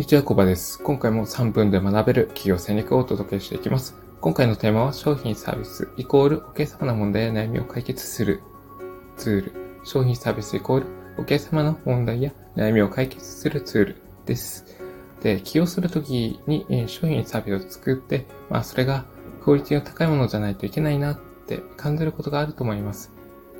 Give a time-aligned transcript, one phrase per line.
[0.00, 0.82] にちは、コバです。
[0.82, 3.94] 今回も3分で学べる企業戦略をお届けしていきます。
[4.22, 8.40] 今回のテーマは商品サービスイコールお客様の問題や悩みを解決する
[9.18, 9.52] ツール。
[9.84, 10.86] 商品サービスイコール
[11.18, 14.64] お客様の問題や悩みを解決するツールです。
[15.22, 19.04] で、起用するときに商品サービスを作って、まあそれが
[19.44, 23.12] クオリティの高いものじゃないといけないなって感じることがあると思います。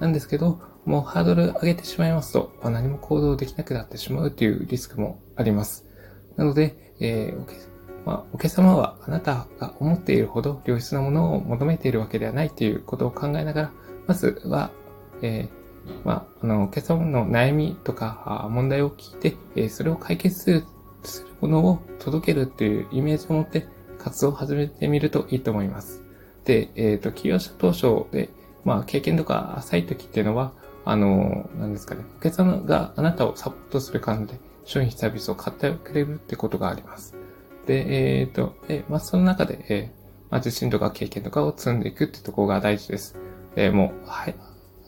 [0.00, 5.91] なんですけど、もうハードル上げてしまいますと、何も行動できなくなってしまうというリスクもあります。
[6.36, 7.72] なので、えー
[8.04, 13.72] まあ、お客様はあなたが思っているほど良質なものを求めているわけではないということを考えながら、
[14.06, 14.70] まずは、
[15.22, 20.64] えー、まあ、あの、お客様の悩みとか問題を聞いて、えー、それを解決する
[21.04, 23.66] するものを届けるっていうイメージを持って
[23.98, 26.02] 活動を始めてみるといいと思います。
[26.44, 28.30] で、えっ、ー、と、起業者当初で、
[28.64, 30.52] まあ、経験とか浅い時っていうのは、
[30.84, 37.14] あの、何ですかね、お客様があなたをサポートする感じで商品サービスを買ってくれるってことがあります。
[37.66, 39.90] で、えっ、ー、と、で、まあ、その中で、え、
[40.30, 43.16] まあ、自信とか経験とかを積んでいくってとこが大事です。
[43.54, 44.34] で、もう、はい、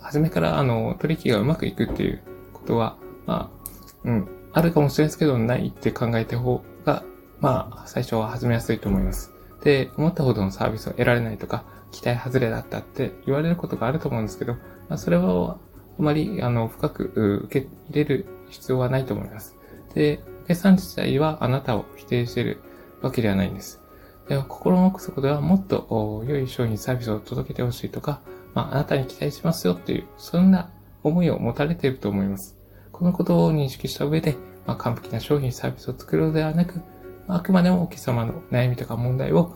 [0.00, 7.02] 初めから、あの、取引がうまくいくっていうことは、まあ、うん、あるかもしれないですけど、ないって考えた方が、
[7.40, 9.32] まあ、最初は始めやすいと思います。
[9.62, 15.58] で、思ったほどのサービスを得られないとか、期待外れだったって言われることがあると思うんですけど、まあ、それは、
[15.98, 19.56] あまり、あの、深く受け入れる必要はないと思います。
[19.94, 22.60] で、お客さん自体はあなたを否定している
[23.00, 23.80] わけではないんです。
[24.28, 28.20] で心の奥底ではもっと良い商品サービスを届けてほしいとか、
[28.54, 30.70] まあ、あなたに期待しますよっていう、そんな
[31.02, 32.56] 思いを持たれていると思います。
[32.92, 34.36] このことを認識した上で、
[34.66, 36.80] まあ、完璧な商品サービスを作るのではなく、
[37.26, 39.54] あくまでもお客様の悩みとか問題を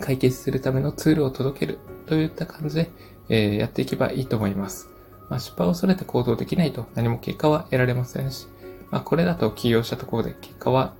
[0.00, 2.90] 解決するためのツールを届けるといった感じで、
[3.28, 4.88] えー、やっていけばいいと思います。
[5.28, 8.46] まあ、失敗を恐れて行動できないと何も結果は得られませんし、
[8.94, 10.94] まあ、これだと起業したところで結果は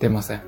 [0.00, 0.42] 出ません。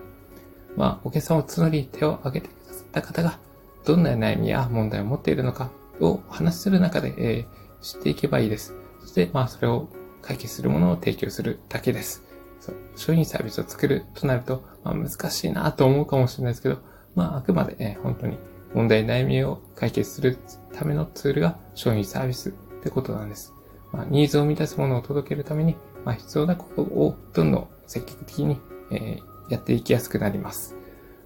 [0.76, 3.38] まあ、お客さんを募り手を挙げてくださった方が、
[3.86, 8.74] どんな悩みや問題を持っているのかを話しする中で、えー、知っていけばいいです。
[9.00, 9.88] そして、まあ、それを
[10.20, 12.22] 解決するものを提供するだけです。
[12.60, 16.80] そう商品サービスを作るとなると、まあ、難しいなと思うかもしれないですけど、
[17.14, 18.36] まあ、あくまで、えー、本当に
[18.74, 20.36] 問題、悩みを解決する
[20.74, 22.52] ためのツールが商品サービスっ
[22.82, 23.54] てことなんです。
[23.92, 28.58] まあ、ニーズを満たすものを届けるために、まあ、必要なことをどんどん積極的に、
[28.90, 30.76] えー、やっていきやすくなります。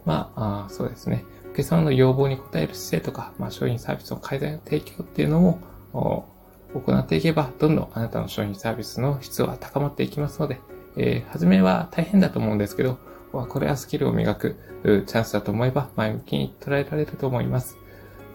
[0.05, 1.25] まあ、あそうですね。
[1.53, 5.61] お客様の要望に応える姿勢とか、まあ、商品サービスの改善提供っていうのも
[5.93, 10.61] 行っていけば、どんどんあなたの商品サービスの質は高まっていきますので、
[10.97, 12.99] えー、初めは大変だと思うんですけど、
[13.31, 17.77] これはスキルを磨くチャンスだと思えば前向きに捉えられると思います。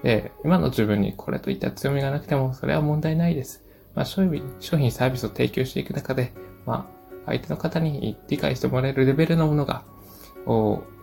[0.04, 3.64] えー、今の自分にこれといった強みがなくても、それは問題ないです。
[3.96, 6.34] まあ、商品、商品サービスを提供していく中で、
[6.66, 9.84] まあ、相手の方に理解してもらえるレベルのものが、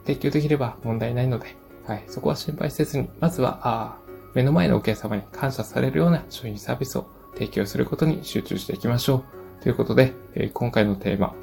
[0.05, 3.99] 提供できれば問題ないので、はい、そこは心配せずに、まずは、あ
[4.35, 9.25] 目の前のお客様に感謝されるような商品サービスを提供することに集中していきましょ
[9.61, 9.63] う。
[9.63, 11.35] ということで、えー、今回のテーマ、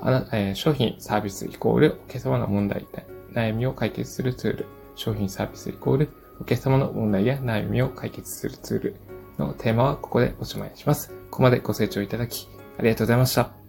[0.00, 2.86] あなえー、商品サービスイコールお客様の問題、
[3.32, 6.08] 悩みを解決するツール、商品サービスイコール
[6.40, 8.96] お客様の問題や悩みを解決するツール
[9.38, 11.10] のテーマはここでおしまいにします。
[11.30, 12.48] ここまでご清聴いただき
[12.78, 13.61] ありがとうございました。